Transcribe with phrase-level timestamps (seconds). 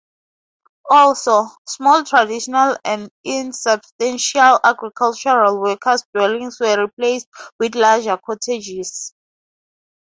[0.89, 7.27] Also, small traditional and "insubstantial agricultural workers dwellings were replaced
[7.59, 9.13] with larger cottages".